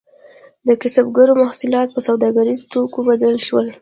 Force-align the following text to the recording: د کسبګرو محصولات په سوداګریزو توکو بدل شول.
د 0.67 0.69
کسبګرو 0.81 1.33
محصولات 1.43 1.87
په 1.93 1.99
سوداګریزو 2.07 2.69
توکو 2.73 2.99
بدل 3.09 3.35
شول. 3.45 3.65